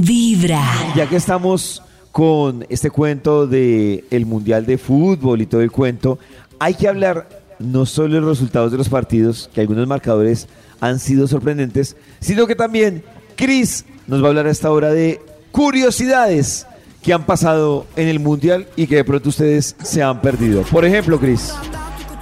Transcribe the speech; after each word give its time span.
Vibra. 0.00 0.62
Ya 0.94 1.08
que 1.08 1.16
estamos 1.16 1.82
con 2.12 2.66
este 2.68 2.90
cuento 2.90 3.46
de 3.46 4.04
el 4.10 4.26
Mundial 4.26 4.66
de 4.66 4.78
Fútbol 4.78 5.42
y 5.42 5.46
todo 5.46 5.60
el 5.60 5.70
cuento, 5.70 6.18
hay 6.58 6.74
que 6.74 6.88
hablar 6.88 7.28
no 7.58 7.86
solo 7.86 8.14
de 8.14 8.20
los 8.20 8.30
resultados 8.30 8.72
de 8.72 8.78
los 8.78 8.88
partidos, 8.88 9.50
que 9.54 9.60
algunos 9.60 9.86
marcadores 9.86 10.48
han 10.80 10.98
sido 10.98 11.26
sorprendentes, 11.26 11.96
sino 12.20 12.46
que 12.46 12.54
también 12.54 13.02
Chris 13.36 13.84
nos 14.06 14.22
va 14.22 14.26
a 14.26 14.28
hablar 14.28 14.46
a 14.46 14.50
esta 14.50 14.70
hora 14.70 14.90
de 14.90 15.20
curiosidades 15.52 16.66
que 17.02 17.12
han 17.12 17.24
pasado 17.24 17.86
en 17.96 18.08
el 18.08 18.20
Mundial 18.20 18.66
y 18.76 18.86
que 18.86 18.96
de 18.96 19.04
pronto 19.04 19.28
ustedes 19.28 19.76
se 19.82 20.02
han 20.02 20.20
perdido. 20.20 20.62
Por 20.62 20.84
ejemplo, 20.84 21.18
Chris. 21.20 21.52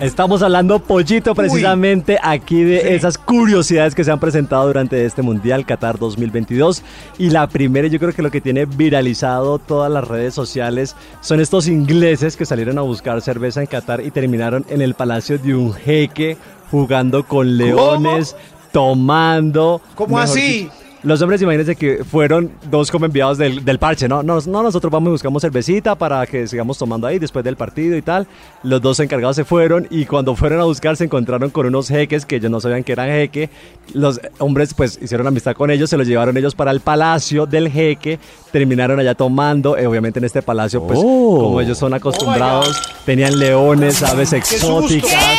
Estamos 0.01 0.43
hablando, 0.43 0.81
Pollito, 0.81 1.37
precisamente 1.37 2.19
aquí 2.21 2.65
de 2.65 2.97
esas 2.97 3.17
curiosidades 3.17 3.95
que 3.95 4.03
se 4.03 4.11
han 4.11 4.19
presentado 4.19 4.67
durante 4.67 5.05
este 5.05 5.23
Mundial 5.23 5.65
Qatar 5.65 6.01
2022. 6.01 6.83
Y 7.19 7.31
la 7.31 7.47
primera, 7.47 7.87
yo 7.87 8.01
creo 8.01 8.13
que 8.13 8.21
lo 8.21 8.31
que 8.33 8.41
tiene 8.41 8.67
viralizado 8.67 9.61
todas 9.61 9.91
las 9.93 10.07
redes 10.07 10.35
sociales 10.35 10.97
son 11.21 11.39
estos 11.39 11.69
ingleses 11.69 12.37
que 12.37 12.45
salieron 12.45 12.77
a 12.79 12.83
buscar 12.83 13.23
cerveza 13.23 13.61
en 13.61 13.69
Qatar 13.69 14.01
y 14.01 14.11
terminaron 14.11 14.67
en 14.69 14.83
el 14.83 14.95
palacio 14.95 15.39
de 15.39 15.55
un 15.55 15.73
jeque 15.73 16.37
jugando 16.73 17.23
con 17.23 17.57
leones, 17.57 18.35
tomando. 18.73 19.81
¿Cómo 19.95 20.19
así? 20.19 20.65
dicho, 20.65 20.84
Los 21.05 21.21
hombres, 21.21 21.43
imagínense 21.43 21.77
que 21.77 22.03
fueron 22.03 22.51
dos 22.71 22.91
como 22.91 23.05
enviados 23.05 23.37
del, 23.37 23.63
del 23.63 23.79
parche, 23.79 24.09
¿no? 24.09 24.23
¿no? 24.23 24.39
No, 24.47 24.63
nosotros 24.63 24.91
vamos 24.91 25.09
y 25.09 25.11
buscamos 25.13 25.43
cervecita 25.43 25.95
para 25.95 26.27
que 26.27 26.47
sigamos 26.49 26.79
tomando 26.79 27.07
ahí 27.07 27.19
después 27.19 27.45
del 27.45 27.57
partido 27.57 27.95
y 27.97 28.01
tal. 28.01 28.27
Los 28.63 28.81
dos 28.81 28.99
encargados 29.01 29.37
se 29.37 29.45
fueron 29.45 29.87
y 29.91 30.07
cuando 30.07 30.35
fueron 30.35 30.61
a 30.61 30.65
buscar 30.65 30.97
se 30.97 31.05
encontraron 31.05 31.51
con 31.51 31.67
unos 31.67 31.89
jeques 31.89 32.25
que 32.25 32.37
ellos 32.37 32.51
no 32.51 32.59
sabían 32.59 32.83
que 32.85 32.93
eran 32.93 33.09
jeque. 33.11 33.51
Los 33.93 34.19
hombres 34.39 34.73
pues 34.73 34.99
hicieron 35.03 35.27
amistad 35.27 35.53
con 35.55 35.71
ellos, 35.71 35.91
se 35.91 35.99
los 35.99 36.07
llevaron 36.07 36.37
ellos 36.39 36.55
para 36.55 36.71
el 36.71 36.81
palacio 36.81 37.45
del 37.45 37.69
jeque, 37.71 38.19
terminaron 38.51 38.99
allá 38.99 39.15
tomando, 39.15 39.77
eh, 39.77 39.87
obviamente 39.87 40.21
en 40.21 40.25
este 40.25 40.41
palacio 40.41 40.83
pues 40.87 40.99
Oh. 41.03 41.39
como 41.39 41.61
ellos 41.61 41.77
son 41.77 41.93
acostumbrados, 41.93 42.81
tenían 43.05 43.39
leones, 43.39 44.03
aves 44.03 44.33
exóticas. 44.33 45.39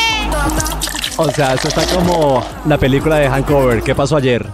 O 1.18 1.30
sea, 1.32 1.54
eso 1.56 1.70
está 1.70 1.84
como 1.96 2.44
la 2.68 2.78
película 2.78 3.16
de 3.18 3.28
Hangover, 3.30 3.82
¿qué 3.82 3.96
pasó 3.96 4.18
ayer? 4.18 4.46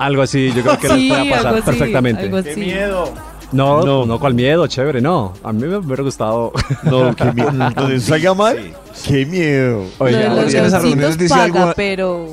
Algo 0.00 0.22
así, 0.22 0.52
yo 0.52 0.62
creo 0.62 0.78
que 0.78 0.88
Sí, 0.88 1.08
les 1.08 1.18
puede 1.18 1.30
pasar 1.30 1.46
algo 1.46 1.58
así, 1.58 1.66
perfectamente. 1.66 2.22
algo 2.22 2.42
¡Qué 2.42 2.50
así. 2.50 2.60
miedo! 2.60 3.12
No, 3.52 3.82
No. 3.84 4.06
no, 4.06 4.18
cual 4.20 4.34
miedo, 4.34 4.66
chévere, 4.66 5.00
no. 5.00 5.34
A 5.42 5.52
mí 5.52 5.66
me 5.66 5.76
hubiera 5.76 6.02
gustado. 6.02 6.52
No, 6.84 7.14
qué 7.16 7.32
miedo. 7.32 7.50
Donde 7.74 8.00
salga 8.00 8.32
mal, 8.34 8.72
qué 9.06 9.26
miedo. 9.26 9.80
De 9.80 9.90
Oiga, 9.98 10.28
los 10.34 10.44
Oigan, 10.46 10.64
esas 10.66 10.82
reuniones 10.82 11.18
dice 11.18 11.34
paga, 11.34 11.44
algo- 11.64 11.72
pero... 11.76 12.26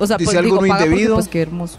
O 0.00 0.06
sea, 0.06 0.16
dice 0.16 0.26
pues, 0.32 0.36
algo 0.36 0.46
digo, 0.56 0.60
no 0.62 0.68
paga 0.68 0.74
porque, 0.80 0.84
indebido. 0.90 1.14
pues 1.16 1.28
qué 1.28 1.42
hermoso. 1.42 1.78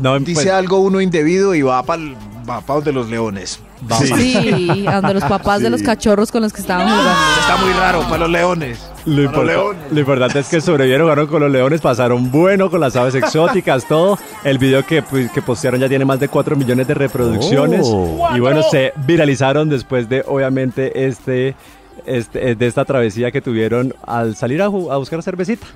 no, 0.00 0.18
Dice 0.18 0.32
pues, 0.34 0.46
algo 0.48 0.78
uno 0.78 1.00
indebido 1.00 1.54
y 1.54 1.62
va 1.62 1.82
para 1.82 2.02
va 2.48 2.60
pa 2.60 2.74
donde 2.74 2.92
los 2.92 3.08
leones. 3.08 3.60
Sí, 4.00 4.84
donde 4.84 5.14
los 5.14 5.24
papás 5.24 5.60
de 5.60 5.70
los 5.70 5.82
cachorros 5.82 6.30
con 6.32 6.42
los 6.42 6.52
que 6.52 6.60
estaban 6.60 6.88
jugando. 6.88 7.10
Está 7.40 7.56
muy 7.56 7.72
raro 7.74 8.00
para 8.02 8.18
los 8.18 8.30
leones. 8.30 8.78
Lo, 9.06 9.16
Para 9.16 9.16
los 9.16 9.24
importa- 9.26 9.52
leones. 9.52 9.92
lo 9.92 10.00
importante 10.00 10.38
es 10.38 10.48
que 10.48 10.60
sobrevivieron, 10.60 11.06
jugaron 11.06 11.26
con 11.26 11.42
los 11.42 11.50
leones, 11.50 11.80
pasaron 11.80 12.30
bueno 12.30 12.70
con 12.70 12.80
las 12.80 12.96
aves 12.96 13.14
exóticas, 13.14 13.84
todo. 13.88 14.18
El 14.44 14.58
video 14.58 14.84
que, 14.86 15.02
pues, 15.02 15.30
que 15.30 15.42
postearon 15.42 15.80
ya 15.80 15.88
tiene 15.88 16.04
más 16.04 16.20
de 16.20 16.28
4 16.28 16.56
millones 16.56 16.86
de 16.88 16.94
reproducciones. 16.94 17.82
Oh. 17.84 18.28
Y 18.34 18.40
bueno, 18.40 18.62
se 18.62 18.92
viralizaron 19.06 19.68
después 19.68 20.08
de, 20.08 20.24
obviamente, 20.26 21.06
este, 21.06 21.54
este, 22.06 22.54
de 22.54 22.66
esta 22.66 22.84
travesía 22.84 23.30
que 23.30 23.40
tuvieron 23.42 23.94
al 24.06 24.36
salir 24.36 24.62
a, 24.62 24.66
a 24.66 24.68
buscar 24.68 25.22
cervecita. 25.22 25.66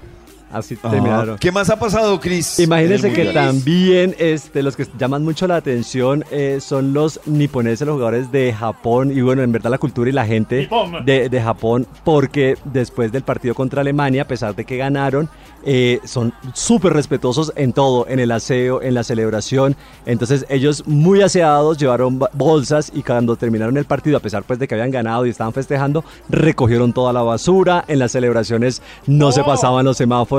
Así 0.51 0.77
terminaron. 0.77 1.39
¿Qué 1.39 1.53
más 1.53 1.69
ha 1.69 1.79
pasado, 1.79 2.19
Chris? 2.21 2.59
Imagínense 2.59 3.13
que 3.13 3.27
también 3.27 4.15
este, 4.19 4.63
los 4.63 4.77
que 4.77 4.87
llaman 4.99 5.23
mucho 5.23 5.47
la 5.47 5.57
atención 5.57 6.25
eh, 6.31 6.59
son 6.61 6.95
los 6.95 7.21
niponeses, 7.27 7.87
los 7.87 7.95
jugadores 7.95 8.33
de 8.33 8.53
Japón 8.53 9.13
y 9.13 9.21
bueno, 9.21 9.43
en 9.43 9.53
verdad 9.53 9.71
la 9.71 9.79
cultura 9.79 10.09
y 10.09 10.13
la 10.13 10.25
gente 10.25 10.69
de, 11.05 11.29
de 11.29 11.43
Japón, 11.43 11.87
porque 12.03 12.57
después 12.65 13.13
del 13.13 13.23
partido 13.23 13.55
contra 13.55 13.83
Alemania, 13.83 14.23
a 14.23 14.27
pesar 14.27 14.55
de 14.55 14.65
que 14.65 14.79
ganaron, 14.79 15.29
eh, 15.65 16.01
son 16.05 16.33
súper 16.55 16.93
respetuosos 16.95 17.53
en 17.57 17.73
todo, 17.73 18.07
en 18.09 18.21
el 18.21 18.31
aseo, 18.31 18.81
en 18.81 18.95
la 18.95 19.05
celebración. 19.05 19.77
Entonces 20.07 20.47
ellos 20.49 20.87
muy 20.87 21.21
aseados 21.21 21.77
llevaron 21.77 22.19
bolsas 22.33 22.91
y 22.95 23.03
cuando 23.03 23.37
terminaron 23.37 23.77
el 23.77 23.85
partido, 23.85 24.17
a 24.17 24.21
pesar 24.21 24.45
pues 24.45 24.59
de 24.59 24.67
que 24.67 24.75
habían 24.75 24.91
ganado 24.91 25.27
y 25.27 25.31
estaban 25.31 25.53
festejando, 25.53 26.05
recogieron 26.31 26.93
toda 26.93 27.13
la 27.13 27.23
basura. 27.23 27.85
En 27.89 27.99
las 27.99 28.13
celebraciones 28.13 28.81
no 29.07 29.31
se 29.33 29.43
pasaban 29.43 29.85
los 29.85 29.97
semáforos 29.97 30.38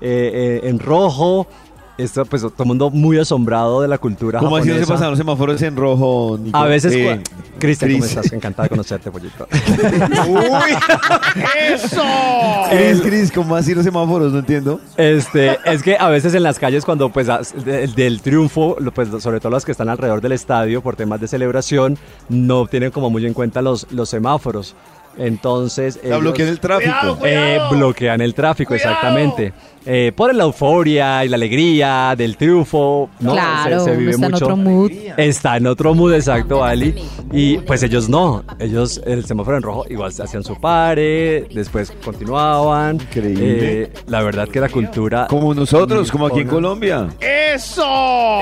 eh, 0.00 0.60
eh, 0.62 0.68
en 0.68 0.78
rojo. 0.78 1.46
Esto, 1.96 2.24
pues 2.26 2.42
todo 2.42 2.54
el 2.60 2.66
mundo 2.66 2.90
muy 2.90 3.18
asombrado 3.18 3.80
de 3.82 3.88
la 3.88 3.98
cultura 3.98 4.38
¿Cómo 4.38 4.56
así 4.56 4.68
no 4.68 4.74
se 4.74 4.80
japonesa. 4.82 4.94
pasan 4.94 5.10
los 5.10 5.18
semáforos 5.18 5.60
en 5.62 5.74
rojo? 5.74 6.38
Nico? 6.40 6.56
A 6.56 6.66
veces, 6.66 6.92
Eh, 6.94 7.20
Cristian, 7.58 7.90
¿cómo 7.90 8.04
estás? 8.04 8.32
Encantado 8.32 8.62
de 8.62 8.68
conocerte, 8.68 9.10
pollito. 9.10 9.48
Cris, 12.70 13.00
Cris, 13.02 13.32
¿cómo 13.32 13.56
así 13.56 13.74
los 13.74 13.84
semáforos? 13.84 14.32
No 14.32 14.38
entiendo. 14.40 14.80
Este, 14.96 15.58
es 15.64 15.82
que 15.82 15.96
a 15.98 16.08
veces 16.08 16.34
en 16.34 16.42
las 16.42 16.58
calles 16.58 16.84
cuando 16.84 17.08
pues 17.10 17.28
as- 17.28 17.52
de- 17.64 17.86
del 17.88 18.20
triunfo, 18.20 18.76
pues 18.94 19.08
sobre 19.20 19.40
todo 19.40 19.50
las 19.52 19.64
que 19.64 19.72
están 19.72 19.88
alrededor 19.88 20.20
del 20.20 20.32
estadio 20.32 20.80
por 20.82 20.96
temas 20.96 21.20
de 21.20 21.28
celebración, 21.28 21.98
no 22.28 22.66
tienen 22.66 22.90
como 22.90 23.10
muy 23.10 23.26
en 23.26 23.34
cuenta 23.34 23.62
los, 23.62 23.90
los 23.90 24.08
semáforos. 24.08 24.74
Entonces, 25.16 25.98
ellos, 26.02 26.20
bloquean 26.20 26.48
el 26.48 26.60
tráfico. 26.60 27.18
eh, 27.24 27.58
bloquean 27.70 28.20
el 28.20 28.34
tráfico, 28.34 28.74
exactamente. 28.74 29.52
Eh, 29.86 30.12
por 30.14 30.34
la 30.34 30.44
euforia 30.44 31.24
y 31.24 31.28
la 31.28 31.36
alegría 31.36 32.14
del 32.16 32.36
triunfo, 32.36 33.08
¿no? 33.20 33.32
Claro, 33.32 33.80
se, 33.80 33.90
se 33.92 33.96
vive 33.96 34.10
está 34.12 34.26
en 34.26 34.32
mucho. 34.32 34.44
otro 34.44 34.56
mood. 34.56 34.92
Está 35.16 35.56
en 35.56 35.66
otro 35.66 35.94
mood, 35.94 36.12
exacto, 36.14 36.62
Ali. 36.62 36.94
Y 37.32 37.58
pues 37.58 37.82
ellos 37.82 38.08
no. 38.08 38.44
Ellos, 38.58 39.00
el 39.06 39.24
semáforo 39.24 39.56
en 39.56 39.62
rojo, 39.62 39.84
igual 39.88 40.12
hacían 40.18 40.44
su 40.44 40.60
pare, 40.60 41.42
después 41.54 41.92
continuaban. 42.04 42.96
Increíble. 42.96 43.82
Eh, 43.84 43.92
la 44.06 44.22
verdad 44.22 44.48
que 44.48 44.60
la 44.60 44.68
cultura. 44.68 45.26
Como 45.28 45.54
nosotros, 45.54 46.10
como 46.10 46.26
aquí 46.26 46.40
en. 46.40 46.48
Colombia. 46.48 47.08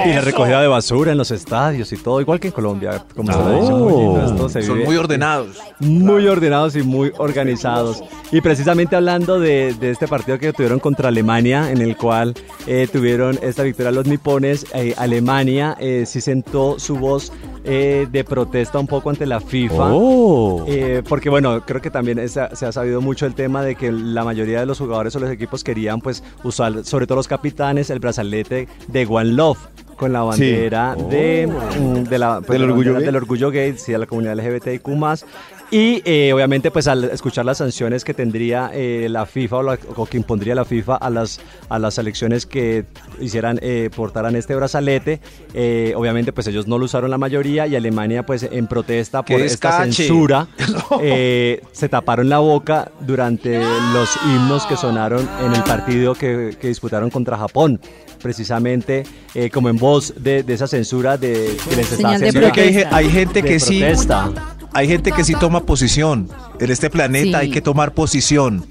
Y 0.05 0.09
la 0.13 0.21
recogida 0.21 0.61
de 0.61 0.69
basura 0.69 1.13
en 1.13 1.19
los 1.19 1.31
estadios 1.31 1.93
y 1.93 1.97
todo, 1.97 2.21
igual 2.21 2.41
que 2.41 2.49
en 2.49 2.53
Colombia. 2.53 3.05
Como 3.15 3.33
Oh. 3.37 4.19
Esto 4.25 4.49
se 4.49 4.63
Son 4.63 4.75
vive 4.77 4.87
muy 4.87 4.97
ordenados. 4.97 5.57
muy 5.79 6.27
ordenados 6.27 6.77
y 6.77 6.83
muy 6.83 7.13
organizados. 7.19 8.03
Y 8.33 8.41
precisamente 8.41 8.97
hablando 8.97 9.39
de, 9.39 9.75
de 9.75 9.91
este 9.91 10.09
partido 10.09 10.39
que 10.39 10.53
tuvieron 10.53 10.79
contra 10.79 11.09
Alemania, 11.09 11.36
en 11.39 11.81
el 11.81 11.97
cual 11.97 12.35
eh, 12.67 12.89
tuvieron 12.91 13.39
esta 13.43 13.63
victoria 13.63 13.93
los 13.93 14.07
nipones, 14.07 14.67
eh, 14.75 14.95
Alemania 14.97 15.77
eh, 15.79 16.05
sí 16.07 16.21
sentó 16.21 16.79
su 16.79 16.97
voz 16.97 17.31
eh, 17.65 18.07
de 18.11 18.25
protesta 18.25 18.79
un 18.79 18.87
poco 18.87 19.11
ante 19.11 19.27
la 19.27 19.41
FIFA. 19.41 19.89
Oh. 19.93 20.65
Eh, 20.69 21.03
porque 21.09 21.29
bueno, 21.29 21.63
creo 21.67 21.81
que 21.83 21.91
también 21.91 22.19
esa- 22.19 22.55
se 22.57 22.65
ha 22.65 22.73
sabido 22.73 23.01
mucho 23.01 23.27
el 23.27 23.35
tema 23.35 23.63
de 23.63 23.75
que 23.75 23.91
la 23.93 24.25
mayoría 24.25 24.61
de 24.61 24.67
los 24.67 24.79
jugadores 24.79 25.15
o 25.17 25.21
los 25.21 25.31
equipos 25.31 25.63
querían 25.65 26.01
pues 26.01 26.23
usar, 26.45 26.85
sobre 26.85 27.07
todo 27.07 27.17
los 27.17 27.29
capitanes, 27.29 27.91
el 27.91 27.99
brazalete 27.99 28.69
de 28.89 29.07
One 29.07 29.33
Love 29.33 29.59
con 29.97 30.13
la 30.13 30.23
bandera 30.23 30.95
de, 30.95 31.47
mm, 31.47 32.03
de 32.05 32.19
la, 32.19 32.37
pues, 32.41 32.51
Del 32.51 32.61
la 32.63 32.67
orgullo 32.69 32.93
bandera 32.93 32.99
gay. 33.01 33.07
del 33.07 33.17
orgullo 33.17 33.51
gay, 33.51 33.75
sí, 33.79 33.95
a 33.95 33.99
la 33.99 34.07
comunidad 34.07 34.35
LGBTIQ+. 34.39 35.25
Y 35.73 36.01
eh, 36.05 36.33
obviamente 36.33 36.71
pues 36.71 36.87
al 36.87 37.03
escuchar 37.05 37.45
las 37.45 37.59
sanciones 37.59 38.05
que 38.05 38.15
tendría 38.15 38.71
eh, 38.73 39.09
la 39.11 39.27
FIFA 39.27 39.57
o, 39.57 39.63
la- 39.65 39.79
o 39.97 40.07
que 40.07 40.17
impondría 40.17 40.55
la 40.55 40.65
FIFA 40.65 40.95
a 40.95 41.11
las, 41.11 41.41
a 41.69 41.81
las 41.81 41.95
selecciones 41.95 42.47
que 42.47 42.85
hicieran, 43.21 43.59
eh, 43.63 43.91
portaran 43.97 44.37
este 44.37 44.55
brazalete, 44.55 45.21
eh, 45.55 45.93
obviamente 45.97 46.33
pues 46.33 46.47
ellos 46.47 46.69
no 46.69 46.79
lo 46.79 46.85
usaron 46.85 47.11
la 47.11 47.19
mayoría 47.19 47.67
y 47.67 47.75
Alemania 47.75 48.25
pues 48.25 48.45
en 48.45 48.69
protesta 48.69 49.25
¡Qué 49.25 49.35
por 49.35 49.43
esta 49.43 49.83
censura 49.83 50.47
eh, 51.03 51.61
se 51.73 51.89
taparon 51.89 52.29
la 52.29 52.39
boca 52.39 52.93
durante 53.01 53.59
los 53.93 54.09
himnos 54.25 54.67
que 54.67 54.77
sonaron 54.77 55.29
en 55.45 55.53
el 55.53 55.65
partido 55.65 56.15
que, 56.15 56.57
que 56.61 56.69
disputaron 56.69 57.11
contra 57.11 57.37
Japón. 57.39 57.81
Precisamente 58.23 59.03
eh, 59.39 59.51
como 59.51 59.69
en 59.69 59.77
voz 59.77 60.15
de, 60.17 60.43
de 60.43 60.55
esa 60.55 60.67
censura 60.67 61.19
de 61.19 61.57
que 61.69 61.77
les 61.77 61.91
de 61.91 62.07
haciendo 62.07 62.41
Creo 62.41 62.53
que 62.53 62.87
hay, 62.91 63.11
gente 63.11 63.43
que 63.43 63.61
sí. 63.61 63.81
protesta. 63.81 64.31
Hay 64.73 64.89
gente 64.89 65.13
que 65.13 65.25
sí 65.25 65.35
toma 65.35 65.61
posición. 65.61 66.29
En 66.59 66.71
este 66.71 66.89
planeta 66.91 67.25
Sí. 67.41 67.47
hay 67.47 67.51
que 67.51 67.61
tomar 67.61 67.93
posición. 67.93 68.67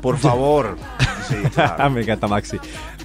Por 0.00 0.18
favor. 0.18 0.76
Sí, 1.30 1.36
claro. 1.54 1.90
Me 1.90 2.00
encanta 2.00 2.26
Maxi. 2.26 2.56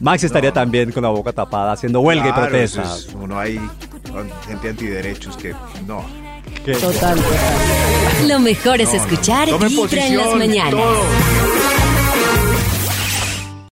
Maxi 0.01 0.25
estaría 0.25 0.51
también 0.51 0.91
con 0.91 1.03
la 1.03 1.09
boca 1.09 1.31
tapada 1.31 1.73
haciendo 1.73 1.99
huelga 1.99 2.23
Claro, 2.33 2.45
y 2.47 2.49
protesta. 2.49 2.81
es- 2.81 3.09
uno 3.13 3.37
hay 3.39 3.59
gente 4.47 4.69
antiderechos 4.69 5.37
que 5.37 5.53
no. 5.85 6.03
Que- 6.65 6.73
Total, 6.73 7.15
total. 7.19 8.27
Lo 8.27 8.39
mejor 8.39 8.81
es 8.81 8.93
escuchar 8.95 9.47
Tomen 9.47 9.67
Vibra 9.69 10.07
en 10.07 10.17
las 10.17 10.35
mañanas. 10.35 10.71
todo. 10.71 11.84